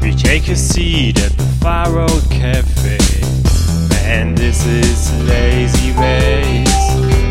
[0.00, 1.88] we take a seat at the Far
[2.30, 2.98] Cafe.
[3.90, 6.68] Man, this is lazy ways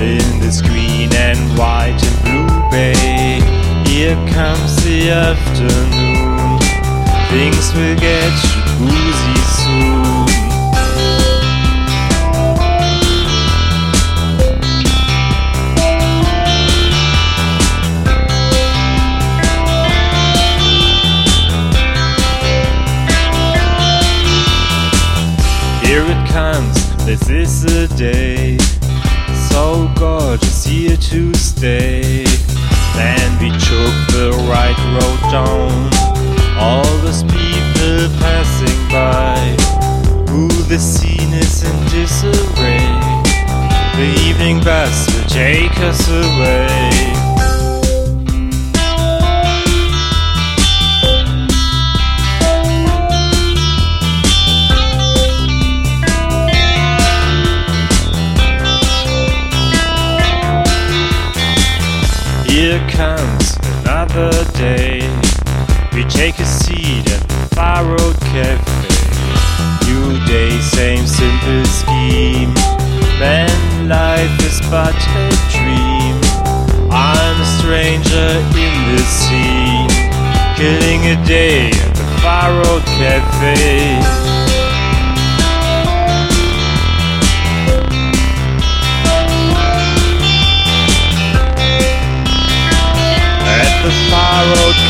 [0.00, 3.40] in this green and white and blue bay.
[3.86, 6.58] Here comes the afternoon,
[7.30, 8.32] things will get
[8.78, 10.53] boozy soon.
[27.04, 28.56] This is the day.
[29.50, 32.24] So gorgeous here to stay.
[32.96, 35.90] Then we took the right road down.
[36.58, 39.36] All those people passing by.
[40.32, 42.88] Ooh, the scene is in disarray.
[43.96, 47.23] The evening bus will take us away.
[62.54, 65.00] Here comes another day.
[65.92, 69.90] We take a seat at the Far Out Cafe.
[69.90, 72.54] New day, same simple scheme.
[73.18, 76.14] Man, life is but a dream.
[76.92, 79.90] I'm a stranger in this scene,
[80.54, 84.33] killing a day at the Far Out Cafe.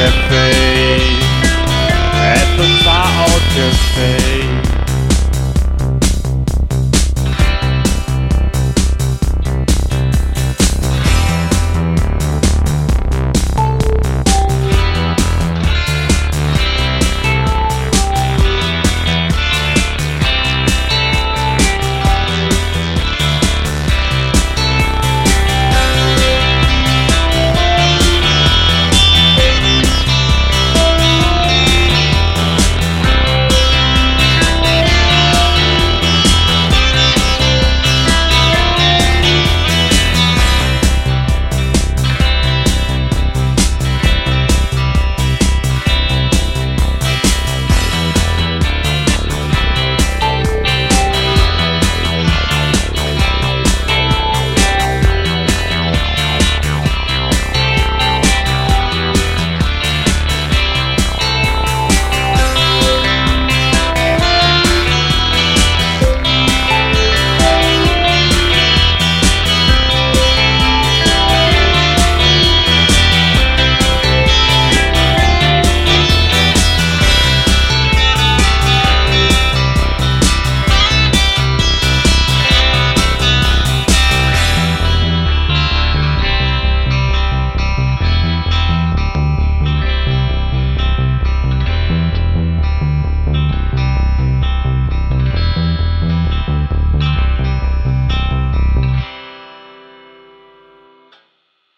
[0.00, 0.69] Cafe.